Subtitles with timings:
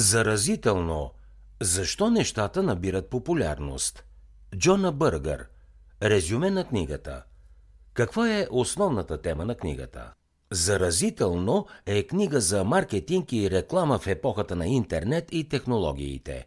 [0.00, 1.10] Заразително.
[1.62, 4.04] Защо нещата набират популярност?
[4.56, 5.46] Джона Бъргър.
[6.02, 7.22] Резюме на книгата.
[7.94, 10.12] Каква е основната тема на книгата?
[10.52, 16.46] Заразително е книга за маркетинг и реклама в епохата на интернет и технологиите.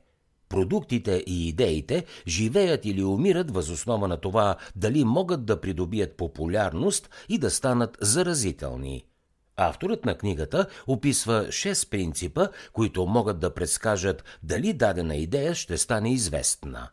[0.49, 7.37] Продуктите и идеите живеят или умират възоснова на това дали могат да придобият популярност и
[7.37, 9.05] да станат заразителни–
[9.57, 16.13] Авторът на книгата описва 6 принципа, които могат да предскажат дали дадена идея ще стане
[16.13, 16.89] известна.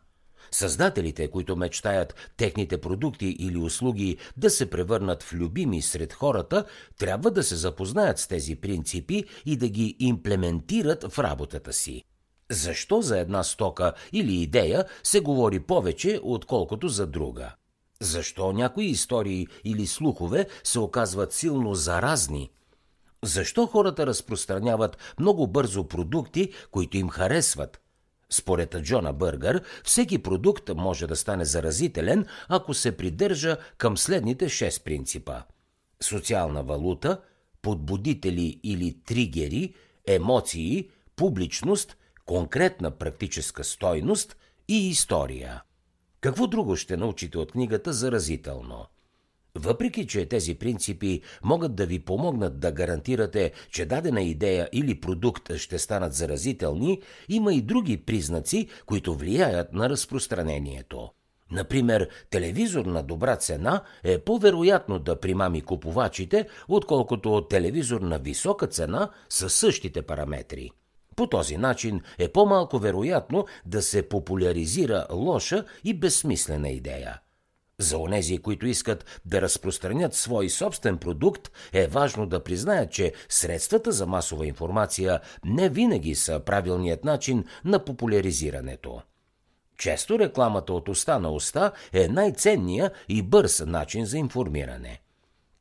[0.51, 6.65] Създателите, които мечтаят техните продукти или услуги да се превърнат в любими сред хората,
[6.97, 12.03] трябва да се запознаят с тези принципи и да ги имплементират в работата си.
[12.51, 17.55] Защо за една стока или идея се говори повече, отколкото за друга?
[18.01, 22.51] Защо някои истории или слухове се оказват силно заразни?
[23.23, 27.81] Защо хората разпространяват много бързо продукти, които им харесват?
[28.29, 34.83] Според Джона Бъргър, всеки продукт може да стане заразителен, ако се придържа към следните шест
[34.83, 35.41] принципа.
[36.03, 37.21] Социална валута,
[37.61, 39.73] подбудители или тригери,
[40.07, 45.63] емоции, публичност, конкретна практическа стойност и история.
[46.21, 48.85] Какво друго ще научите от книгата заразително?
[49.55, 55.55] Въпреки, че тези принципи могат да ви помогнат да гарантирате, че дадена идея или продукт
[55.55, 61.09] ще станат заразителни, има и други признаци, които влияят на разпространението.
[61.51, 69.09] Например, телевизор на добра цена е по-вероятно да примами купувачите, отколкото телевизор на висока цена
[69.29, 70.71] със същите параметри.
[71.15, 77.19] По този начин е по-малко вероятно да се популяризира лоша и безсмислена идея.
[77.79, 83.91] За онези, които искат да разпространят свой собствен продукт, е важно да признаят, че средствата
[83.91, 89.01] за масова информация не винаги са правилният начин на популяризирането.
[89.77, 95.01] Често рекламата от уста на уста е най-ценния и бърз начин за информиране.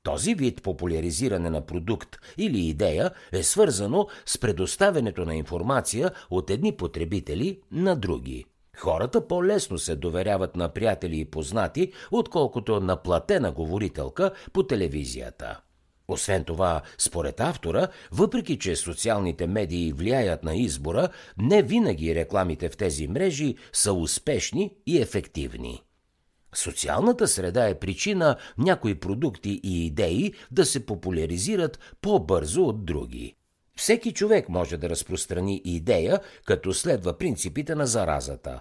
[0.03, 6.77] Този вид популяризиране на продукт или идея е свързано с предоставянето на информация от едни
[6.77, 8.45] потребители на други.
[8.77, 15.61] Хората по-лесно се доверяват на приятели и познати, отколкото на платена говорителка по телевизията.
[16.09, 21.09] Освен това, според автора, въпреки че социалните медии влияят на избора,
[21.39, 25.83] не винаги рекламите в тези мрежи са успешни и ефективни.
[26.55, 33.37] Социалната среда е причина някои продукти и идеи да се популяризират по-бързо от други.
[33.77, 38.61] Всеки човек може да разпространи идея, като следва принципите на заразата.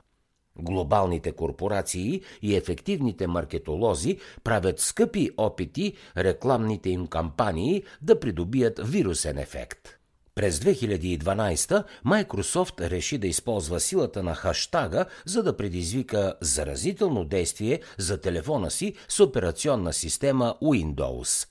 [0.56, 9.99] Глобалните корпорации и ефективните маркетолози правят скъпи опити рекламните им кампании да придобият вирусен ефект.
[10.40, 18.22] През 2012 Microsoft реши да използва силата на хаштага, за да предизвика заразително действие за
[18.22, 21.48] телефона си с операционна система Windows.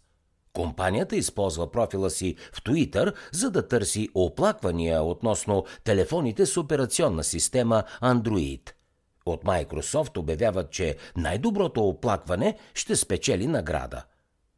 [0.52, 7.82] Компанията използва профила си в Twitter, за да търси оплаквания относно телефоните с операционна система
[8.02, 8.70] Android–
[9.26, 14.04] от Microsoft обявяват, че най-доброто оплакване ще спечели награда.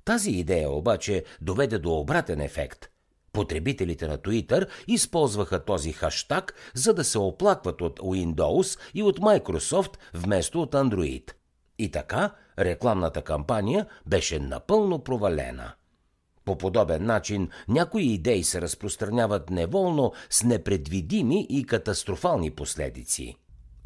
[0.04, 2.90] Тази идея обаче доведе до обратен ефект.
[3.32, 9.96] Потребителите на Twitter използваха този хаштаг, за да се оплакват от Windows и от Microsoft
[10.14, 11.32] вместо от Android.
[11.78, 15.72] И така рекламната кампания беше напълно провалена.
[16.44, 23.36] По подобен начин някои идеи се разпространяват неволно с непредвидими и катастрофални последици.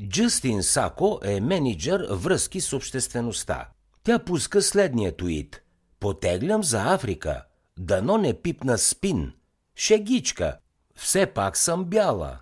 [0.09, 3.69] Джастин Сако е менеджер връзки с обществеността.
[4.05, 5.63] Тя пуска следния твит.
[6.01, 7.45] Потеглям за Африка.
[7.79, 9.33] Дано не пипна спин.
[9.77, 10.59] Шегичка.
[10.95, 12.39] Все пак съм бяла.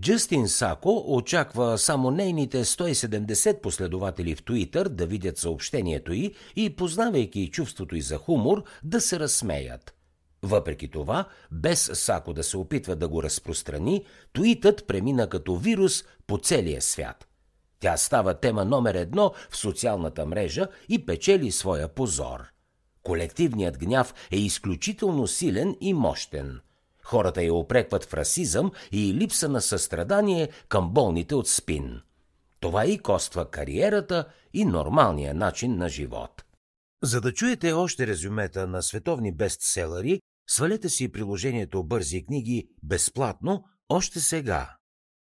[0.00, 7.50] Джастин Сако очаква само нейните 170 последователи в Туитър да видят съобщението й и, познавайки
[7.50, 9.94] чувството й за хумор, да се разсмеят.
[10.42, 16.38] Въпреки това, без Сако да се опитва да го разпространи, туитът премина като вирус по
[16.38, 17.28] целия свят.
[17.80, 22.55] Тя става тема номер едно в социалната мрежа и печели своя позор.
[23.06, 26.60] Колективният гняв е изключително силен и мощен.
[27.02, 32.00] Хората я опрекват в расизъм и липса на състрадание към болните от спин.
[32.60, 36.44] Това и коства кариерата и нормалния начин на живот.
[37.02, 44.20] За да чуете още резюмета на световни бестселери, Свалете си приложението Бързи книги безплатно още
[44.20, 44.75] сега.